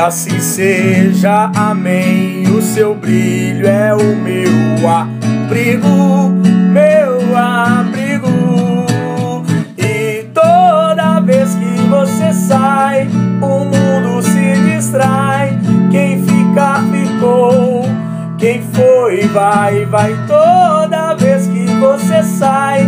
[0.00, 2.44] Assim seja, amém.
[2.48, 6.30] O seu brilho é o meu abrigo,
[6.72, 8.86] meu abrigo.
[9.76, 13.08] E toda vez que você sai,
[13.42, 15.58] o mundo se distrai.
[15.90, 17.84] Quem ficar, ficou.
[18.38, 20.16] Quem foi, vai, vai.
[20.26, 22.86] Toda vez que você sai,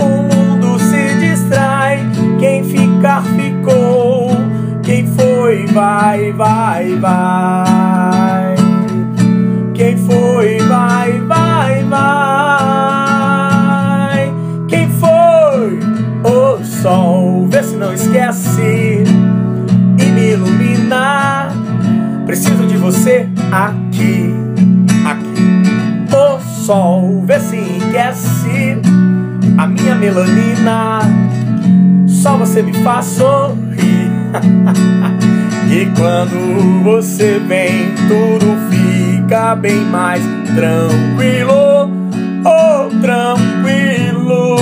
[0.00, 1.98] o mundo se distrai.
[2.40, 3.93] Quem ficar, ficou.
[5.74, 8.54] Vai, vai, vai.
[9.74, 13.24] Quem foi, vai, vai, vai.
[14.68, 15.80] Quem foi?
[16.22, 19.02] O sol, vê se não esquece
[19.98, 21.48] e me ilumina.
[22.24, 24.32] Preciso de você aqui,
[25.04, 25.64] aqui.
[26.14, 28.78] O sol, vê se enriquece
[29.58, 31.00] a minha melanina.
[32.06, 34.12] Só você me faz sorrir.
[36.04, 40.22] quando você vem, tudo fica bem mais
[40.54, 41.90] tranquilo.
[42.44, 44.56] Oh, tranquilo.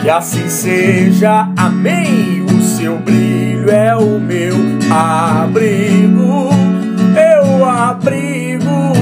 [0.00, 2.40] Que assim seja, amém.
[2.40, 4.54] O seu brilho é o meu
[4.90, 6.48] abrigo,
[7.12, 8.92] meu abrigo.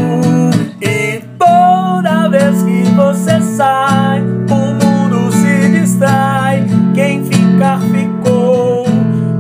[0.81, 6.67] E toda vez que você sai, o mundo se distrai.
[6.93, 8.87] Quem ficar, ficou.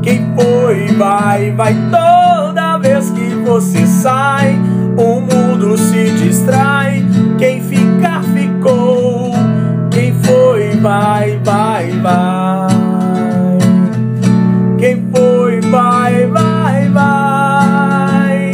[0.00, 1.74] Quem foi, vai, vai.
[3.44, 4.58] Você sai,
[4.96, 7.04] o mundo se distrai.
[7.38, 9.32] Quem ficar, ficou.
[9.90, 12.68] Quem foi, vai, vai, vai.
[14.78, 18.52] Quem foi, vai, vai, vai.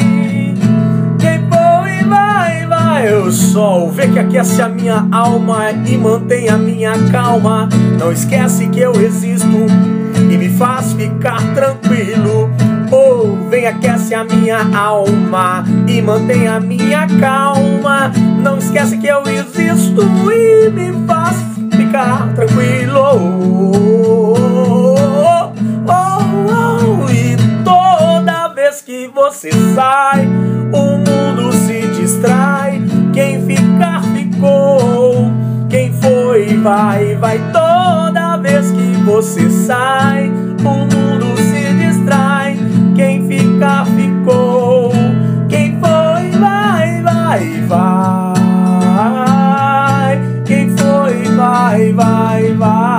[1.18, 3.14] Quem foi, vai, vai.
[3.14, 7.68] O sol vê que aquece a minha alma e mantém a minha calma.
[7.96, 9.66] Não esquece que eu existo
[10.30, 12.50] e me faz ficar tranquilo.
[14.12, 18.10] A minha alma e mantém a minha calma.
[18.42, 21.36] Não esquece que eu existo e me faz
[21.76, 22.98] ficar tranquilo.
[24.34, 25.52] Oh,
[25.86, 25.94] oh,
[27.06, 32.82] oh, e toda vez que você sai, o mundo se distrai.
[33.12, 35.30] Quem ficar, ficou.
[35.68, 37.38] Quem foi, vai, vai.
[37.52, 40.28] Toda vez que você sai,
[40.64, 40.90] o
[43.00, 44.92] quem ficar, ficou.
[45.48, 48.34] Quem foi, vai, vai, vai.
[50.44, 52.89] Quem foi, vai, vai, vai.